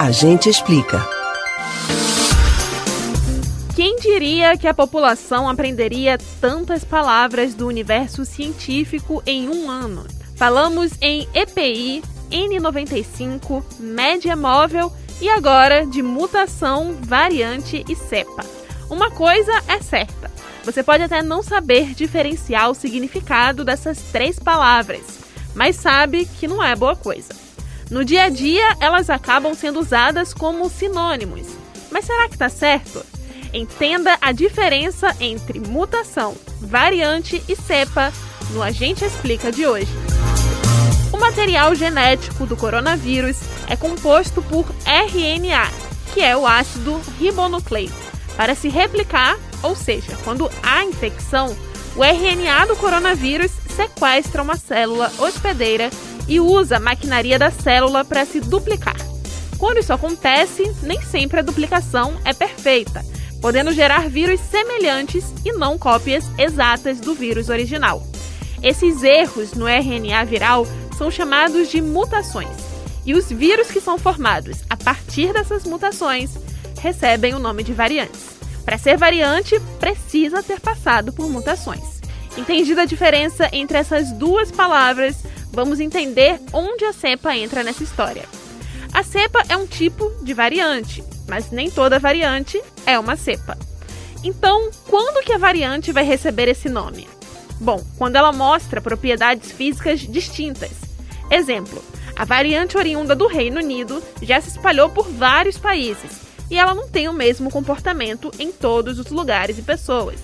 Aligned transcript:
A 0.00 0.10
gente 0.10 0.48
explica. 0.48 1.06
Quem 3.76 3.96
diria 3.96 4.56
que 4.56 4.66
a 4.66 4.72
população 4.72 5.46
aprenderia 5.46 6.16
tantas 6.40 6.82
palavras 6.82 7.52
do 7.52 7.66
universo 7.66 8.24
científico 8.24 9.22
em 9.26 9.50
um 9.50 9.68
ano? 9.68 10.06
Falamos 10.36 10.92
em 11.02 11.28
EPI, 11.34 12.02
N95, 12.30 13.62
média 13.78 14.34
móvel 14.34 14.90
e 15.20 15.28
agora 15.28 15.84
de 15.84 16.00
mutação, 16.00 16.96
variante 17.02 17.84
e 17.86 17.94
cepa. 17.94 18.42
Uma 18.88 19.10
coisa 19.10 19.52
é 19.68 19.82
certa: 19.82 20.30
você 20.64 20.82
pode 20.82 21.02
até 21.02 21.22
não 21.22 21.42
saber 21.42 21.92
diferenciar 21.92 22.70
o 22.70 22.74
significado 22.74 23.66
dessas 23.66 24.00
três 24.10 24.38
palavras, 24.38 25.02
mas 25.54 25.76
sabe 25.76 26.24
que 26.24 26.48
não 26.48 26.64
é 26.64 26.74
boa 26.74 26.96
coisa. 26.96 27.49
No 27.90 28.04
dia 28.04 28.24
a 28.24 28.28
dia, 28.28 28.76
elas 28.78 29.10
acabam 29.10 29.52
sendo 29.52 29.80
usadas 29.80 30.32
como 30.32 30.70
sinônimos. 30.70 31.44
Mas 31.90 32.04
será 32.04 32.28
que 32.28 32.34
está 32.34 32.48
certo? 32.48 33.04
Entenda 33.52 34.16
a 34.20 34.30
diferença 34.30 35.14
entre 35.18 35.58
mutação, 35.58 36.36
variante 36.60 37.42
e 37.48 37.56
cepa 37.56 38.12
no 38.52 38.62
Agente 38.62 39.04
Explica 39.04 39.50
de 39.50 39.66
hoje. 39.66 39.90
O 41.12 41.18
material 41.18 41.74
genético 41.74 42.46
do 42.46 42.56
coronavírus 42.56 43.38
é 43.68 43.74
composto 43.74 44.40
por 44.40 44.66
RNA, 44.86 45.68
que 46.14 46.22
é 46.22 46.36
o 46.36 46.46
ácido 46.46 47.00
ribonucleico. 47.18 47.92
Para 48.36 48.54
se 48.54 48.68
replicar, 48.68 49.36
ou 49.64 49.74
seja, 49.74 50.16
quando 50.22 50.48
há 50.62 50.84
infecção, 50.84 51.56
o 51.96 52.04
RNA 52.04 52.66
do 52.66 52.76
coronavírus 52.76 53.50
sequestra 53.68 54.42
uma 54.42 54.56
célula 54.56 55.12
hospedeira 55.18 55.90
e 56.30 56.38
usa 56.38 56.76
a 56.76 56.80
maquinaria 56.80 57.38
da 57.38 57.50
célula 57.50 58.04
para 58.04 58.24
se 58.24 58.40
duplicar. 58.40 58.96
Quando 59.58 59.78
isso 59.78 59.92
acontece, 59.92 60.72
nem 60.82 61.02
sempre 61.02 61.40
a 61.40 61.42
duplicação 61.42 62.16
é 62.24 62.32
perfeita, 62.32 63.04
podendo 63.42 63.72
gerar 63.72 64.08
vírus 64.08 64.40
semelhantes 64.40 65.24
e 65.44 65.52
não 65.52 65.76
cópias 65.76 66.24
exatas 66.38 67.00
do 67.00 67.14
vírus 67.14 67.48
original. 67.48 68.06
Esses 68.62 69.02
erros 69.02 69.54
no 69.54 69.66
RNA 69.66 70.24
viral 70.24 70.66
são 70.96 71.10
chamados 71.10 71.68
de 71.68 71.82
mutações, 71.82 72.56
e 73.04 73.12
os 73.12 73.28
vírus 73.28 73.68
que 73.68 73.80
são 73.80 73.98
formados 73.98 74.58
a 74.70 74.76
partir 74.76 75.32
dessas 75.32 75.64
mutações 75.64 76.30
recebem 76.80 77.34
o 77.34 77.40
nome 77.40 77.64
de 77.64 77.72
variantes. 77.72 78.20
Para 78.64 78.78
ser 78.78 78.96
variante, 78.96 79.58
precisa 79.80 80.44
ter 80.44 80.60
passado 80.60 81.12
por 81.12 81.28
mutações. 81.28 82.00
Entendida 82.38 82.82
a 82.82 82.86
diferença 82.86 83.48
entre 83.52 83.78
essas 83.78 84.12
duas 84.12 84.52
palavras, 84.52 85.16
vamos 85.52 85.80
entender 85.80 86.40
onde 86.52 86.84
a 86.84 86.92
cepa 86.92 87.36
entra 87.36 87.62
nessa 87.62 87.82
história. 87.82 88.24
A 88.92 89.02
cepa 89.02 89.42
é 89.48 89.56
um 89.56 89.66
tipo 89.66 90.10
de 90.22 90.34
variante, 90.34 91.04
mas 91.28 91.50
nem 91.50 91.70
toda 91.70 91.98
variante 91.98 92.60
é 92.84 92.98
uma 92.98 93.16
cepa. 93.16 93.56
Então, 94.22 94.70
quando 94.88 95.24
que 95.24 95.32
a 95.32 95.38
variante 95.38 95.92
vai 95.92 96.04
receber 96.04 96.48
esse 96.48 96.68
nome? 96.68 97.08
Bom, 97.60 97.84
quando 97.96 98.16
ela 98.16 98.32
mostra 98.32 98.80
propriedades 98.80 99.52
físicas 99.52 100.00
distintas. 100.00 100.72
Exemplo: 101.30 101.82
a 102.16 102.24
variante 102.24 102.76
oriunda 102.76 103.14
do 103.14 103.26
Reino 103.26 103.60
Unido 103.60 104.02
já 104.20 104.40
se 104.40 104.50
espalhou 104.50 104.90
por 104.90 105.08
vários 105.08 105.56
países 105.56 106.20
e 106.50 106.58
ela 106.58 106.74
não 106.74 106.88
tem 106.88 107.08
o 107.08 107.12
mesmo 107.12 107.50
comportamento 107.50 108.30
em 108.38 108.50
todos 108.50 108.98
os 108.98 109.06
lugares 109.06 109.56
e 109.58 109.62
pessoas. 109.62 110.18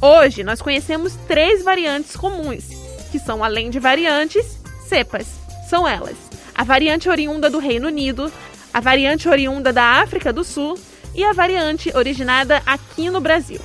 Hoje 0.00 0.42
nós 0.42 0.62
conhecemos 0.62 1.14
três 1.28 1.62
variantes 1.62 2.16
comuns, 2.16 2.64
que 3.10 3.18
são 3.18 3.42
além 3.42 3.70
de 3.70 3.78
variantes, 3.78 4.58
cepas. 4.88 5.26
São 5.68 5.86
elas: 5.86 6.16
a 6.54 6.64
variante 6.64 7.08
oriunda 7.08 7.48
do 7.48 7.58
Reino 7.58 7.88
Unido, 7.88 8.32
a 8.72 8.80
variante 8.80 9.28
oriunda 9.28 9.72
da 9.72 10.00
África 10.00 10.32
do 10.32 10.44
Sul 10.44 10.78
e 11.14 11.24
a 11.24 11.32
variante 11.32 11.90
originada 11.96 12.62
aqui 12.64 13.10
no 13.10 13.20
Brasil. 13.20 13.60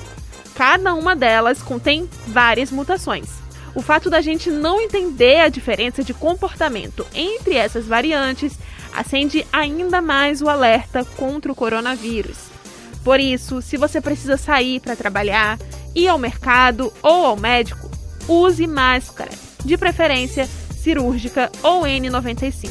Cada 0.54 0.94
uma 0.94 1.14
delas 1.14 1.62
contém 1.62 2.08
várias 2.26 2.70
mutações. 2.70 3.28
O 3.74 3.82
fato 3.82 4.08
da 4.08 4.22
gente 4.22 4.50
não 4.50 4.80
entender 4.80 5.40
a 5.40 5.50
diferença 5.50 6.02
de 6.02 6.14
comportamento 6.14 7.06
entre 7.14 7.56
essas 7.56 7.86
variantes 7.86 8.58
acende 8.94 9.46
ainda 9.52 10.00
mais 10.00 10.40
o 10.40 10.48
alerta 10.48 11.04
contra 11.16 11.52
o 11.52 11.54
coronavírus. 11.54 12.38
Por 13.04 13.20
isso, 13.20 13.60
se 13.60 13.76
você 13.76 14.00
precisa 14.00 14.38
sair 14.38 14.80
para 14.80 14.96
trabalhar, 14.96 15.58
ir 15.94 16.08
ao 16.08 16.18
mercado 16.18 16.90
ou 17.02 17.26
ao 17.26 17.36
médico, 17.36 17.85
use 18.28 18.66
máscara, 18.66 19.30
de 19.64 19.76
preferência 19.76 20.48
cirúrgica 20.86 21.50
ou 21.62 21.82
N95. 21.82 22.70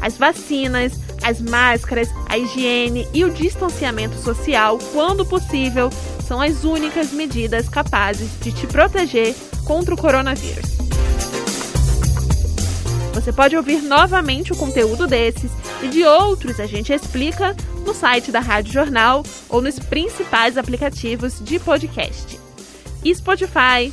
As 0.00 0.18
vacinas, 0.18 0.92
as 1.22 1.40
máscaras, 1.40 2.08
a 2.28 2.36
higiene 2.36 3.06
e 3.14 3.24
o 3.24 3.32
distanciamento 3.32 4.16
social, 4.16 4.78
quando 4.92 5.24
possível, 5.24 5.90
são 6.26 6.40
as 6.40 6.64
únicas 6.64 7.12
medidas 7.12 7.68
capazes 7.68 8.30
de 8.40 8.52
te 8.52 8.66
proteger 8.66 9.34
contra 9.64 9.94
o 9.94 9.98
coronavírus. 9.98 10.76
Você 13.14 13.32
pode 13.32 13.56
ouvir 13.56 13.80
novamente 13.80 14.52
o 14.52 14.56
conteúdo 14.56 15.06
desses 15.06 15.50
e 15.82 15.88
de 15.88 16.04
outros 16.04 16.60
a 16.60 16.66
gente 16.66 16.92
explica 16.92 17.56
no 17.84 17.94
site 17.94 18.30
da 18.30 18.40
Rádio 18.40 18.72
Jornal 18.72 19.24
ou 19.48 19.62
nos 19.62 19.78
principais 19.78 20.58
aplicativos 20.58 21.40
de 21.40 21.58
podcast: 21.58 22.38
Spotify, 23.14 23.92